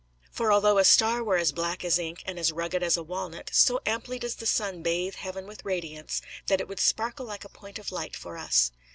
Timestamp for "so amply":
3.53-4.17